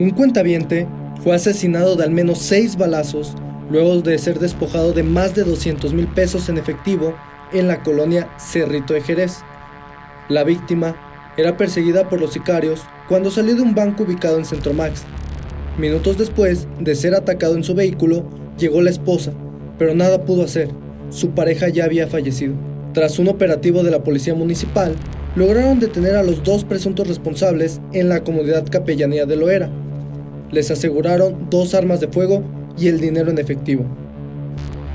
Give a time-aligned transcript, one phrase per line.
[0.00, 0.86] Un cuentaviente
[1.24, 3.34] fue asesinado de al menos seis balazos
[3.68, 7.14] luego de ser despojado de más de 200 mil pesos en efectivo
[7.52, 9.38] en la colonia Cerrito de Jerez.
[10.28, 10.94] La víctima
[11.36, 15.02] era perseguida por los sicarios cuando salió de un banco ubicado en Centromax.
[15.78, 18.24] Minutos después de ser atacado en su vehículo,
[18.56, 19.32] llegó la esposa,
[19.78, 20.70] pero nada pudo hacer.
[21.10, 22.54] Su pareja ya había fallecido.
[22.94, 24.94] Tras un operativo de la policía municipal,
[25.34, 29.70] lograron detener a los dos presuntos responsables en la comunidad capellanía de Loera,
[30.50, 32.42] les aseguraron dos armas de fuego
[32.78, 33.84] y el dinero en efectivo.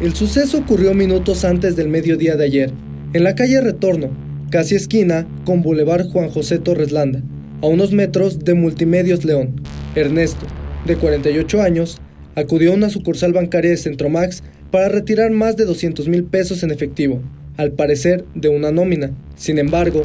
[0.01, 2.71] El suceso ocurrió minutos antes del mediodía de ayer,
[3.13, 4.09] en la calle Retorno,
[4.49, 7.21] casi esquina con Boulevard Juan José Torres Landa,
[7.61, 9.61] a unos metros de Multimedios León.
[9.95, 10.45] Ernesto,
[10.85, 11.99] de 48 años,
[12.35, 16.71] acudió a una sucursal bancaria de Centromax para retirar más de 200 mil pesos en
[16.71, 17.21] efectivo,
[17.57, 19.11] al parecer de una nómina.
[19.35, 20.01] Sin embargo,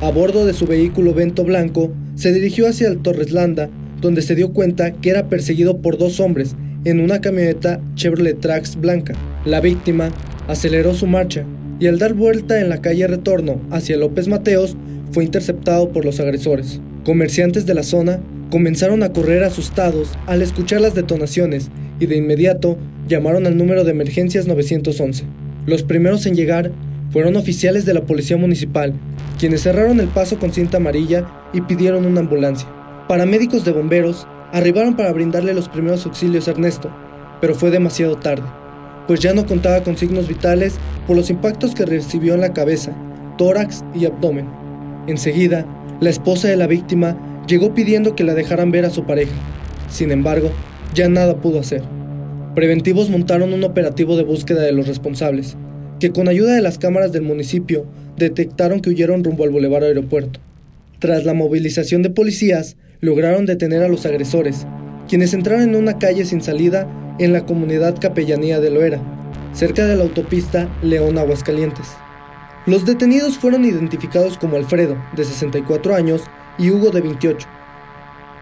[0.00, 4.34] a bordo de su vehículo Vento Blanco, se dirigió hacia el Torres Landa donde se
[4.34, 9.14] dio cuenta que era perseguido por dos hombres en una camioneta Chevrolet Trax blanca.
[9.44, 10.10] La víctima
[10.46, 11.44] aceleró su marcha
[11.80, 14.76] y al dar vuelta en la calle Retorno hacia López Mateos
[15.12, 16.80] fue interceptado por los agresores.
[17.04, 22.78] Comerciantes de la zona comenzaron a correr asustados al escuchar las detonaciones y de inmediato
[23.08, 25.24] llamaron al número de emergencias 911.
[25.66, 26.72] Los primeros en llegar
[27.10, 28.94] fueron oficiales de la policía municipal,
[29.38, 32.68] quienes cerraron el paso con cinta amarilla y pidieron una ambulancia.
[33.08, 36.90] Paramédicos de bomberos arribaron para brindarle los primeros auxilios a Ernesto,
[37.40, 38.44] pero fue demasiado tarde,
[39.06, 40.74] pues ya no contaba con signos vitales
[41.06, 42.94] por los impactos que recibió en la cabeza,
[43.38, 44.46] tórax y abdomen.
[45.06, 45.64] Enseguida,
[46.00, 49.32] la esposa de la víctima llegó pidiendo que la dejaran ver a su pareja.
[49.88, 50.50] Sin embargo,
[50.94, 51.82] ya nada pudo hacer.
[52.54, 55.56] Preventivos montaron un operativo de búsqueda de los responsables,
[55.98, 57.86] que con ayuda de las cámaras del municipio
[58.18, 60.40] detectaron que huyeron rumbo al Boulevard Aeropuerto.
[60.98, 64.66] Tras la movilización de policías, lograron detener a los agresores,
[65.08, 66.88] quienes entraron en una calle sin salida
[67.18, 69.00] en la comunidad capellanía de Loera,
[69.52, 71.86] cerca de la autopista León-Aguascalientes.
[72.66, 76.22] Los detenidos fueron identificados como Alfredo, de 64 años,
[76.58, 77.48] y Hugo, de 28.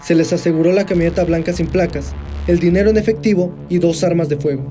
[0.03, 2.15] Se les aseguró la camioneta blanca sin placas,
[2.47, 4.65] el dinero en efectivo y dos armas de fuego.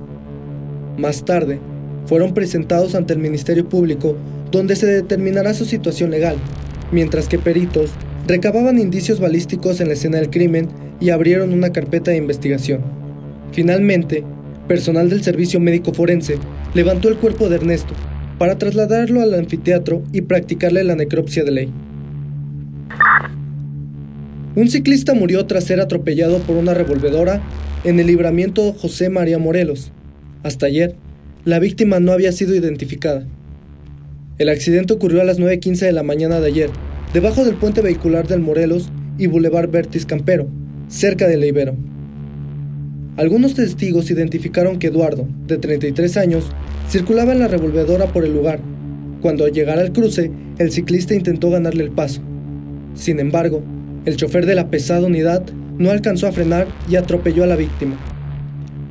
[0.98, 1.60] Más tarde,
[2.06, 4.16] fueron presentados ante el Ministerio Público,
[4.52, 6.38] donde se determinará su situación legal,
[6.92, 7.92] mientras que peritos
[8.28, 10.68] recababan indicios balísticos en la escena del crimen
[11.00, 12.82] y abrieron una carpeta de investigación.
[13.52, 14.24] Finalmente,
[14.68, 16.38] personal del servicio médico forense
[16.74, 17.94] levantó el cuerpo de Ernesto
[18.40, 21.74] para trasladarlo al anfiteatro y practicarle la necropsia de ley.
[24.56, 27.42] Un ciclista murió tras ser atropellado por una revolvedora
[27.84, 29.92] en el libramiento José María Morelos.
[30.44, 30.96] Hasta ayer,
[31.44, 33.26] la víctima no había sido identificada.
[34.38, 36.70] El accidente ocurrió a las 9.15 de la mañana de ayer
[37.16, 40.50] debajo del puente vehicular del Morelos y Boulevard Bertis Campero,
[40.90, 41.74] cerca de Ibero.
[43.16, 46.52] Algunos testigos identificaron que Eduardo, de 33 años,
[46.90, 48.60] circulaba en la revolvedora por el lugar.
[49.22, 52.20] Cuando al llegar al cruce, el ciclista intentó ganarle el paso.
[52.96, 53.64] Sin embargo,
[54.04, 55.42] el chofer de la pesada unidad
[55.78, 57.96] no alcanzó a frenar y atropelló a la víctima,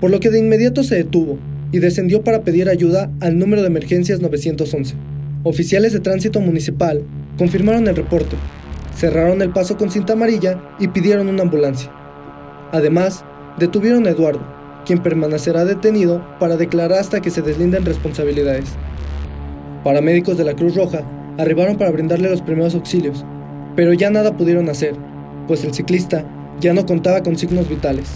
[0.00, 1.38] por lo que de inmediato se detuvo
[1.72, 4.94] y descendió para pedir ayuda al número de emergencias 911.
[5.42, 7.04] Oficiales de tránsito municipal
[7.38, 8.36] confirmaron el reporte,
[8.94, 11.90] cerraron el paso con cinta amarilla y pidieron una ambulancia.
[12.72, 13.24] Además,
[13.58, 14.42] detuvieron a Eduardo,
[14.84, 18.72] quien permanecerá detenido para declarar hasta que se deslinden responsabilidades.
[19.82, 21.02] Paramédicos de la Cruz Roja
[21.38, 23.24] arribaron para brindarle los primeros auxilios,
[23.76, 24.94] pero ya nada pudieron hacer,
[25.48, 26.24] pues el ciclista
[26.60, 28.12] ya no contaba con signos vitales.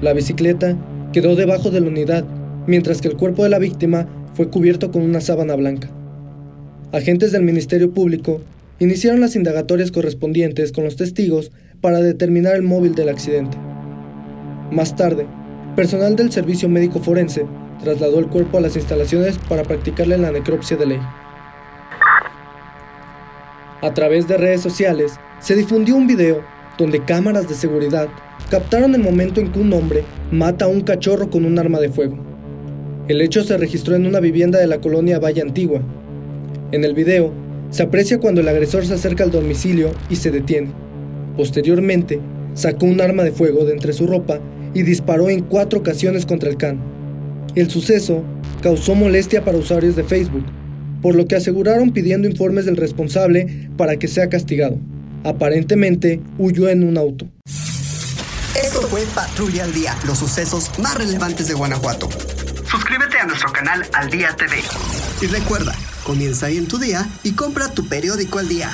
[0.00, 0.76] La bicicleta
[1.12, 2.24] quedó debajo de la unidad,
[2.66, 5.88] mientras que el cuerpo de la víctima fue cubierto con una sábana blanca
[6.92, 8.40] agentes del Ministerio Público
[8.78, 13.56] iniciaron las indagatorias correspondientes con los testigos para determinar el móvil del accidente.
[14.70, 15.26] Más tarde,
[15.74, 17.44] personal del Servicio Médico Forense
[17.82, 21.00] trasladó el cuerpo a las instalaciones para practicarle la necropsia de ley.
[23.82, 26.42] A través de redes sociales se difundió un video
[26.78, 28.08] donde cámaras de seguridad
[28.50, 31.88] captaron el momento en que un hombre mata a un cachorro con un arma de
[31.88, 32.16] fuego.
[33.08, 35.80] El hecho se registró en una vivienda de la colonia Valle Antigua,
[36.72, 37.32] en el video,
[37.70, 40.70] se aprecia cuando el agresor se acerca al domicilio y se detiene.
[41.36, 42.20] Posteriormente,
[42.54, 44.40] sacó un arma de fuego de entre su ropa
[44.74, 46.78] y disparó en cuatro ocasiones contra el can.
[47.54, 48.22] El suceso
[48.62, 50.44] causó molestia para usuarios de Facebook,
[51.02, 54.78] por lo que aseguraron pidiendo informes del responsable para que sea castigado.
[55.24, 57.26] Aparentemente huyó en un auto.
[58.54, 62.08] Esto fue Patrulla al Día, los sucesos más relevantes de Guanajuato.
[62.76, 64.62] Suscríbete a nuestro canal Al Día TV.
[65.22, 65.74] Y recuerda,
[66.04, 68.70] Comienza ahí en tu día y compra tu periódico al día.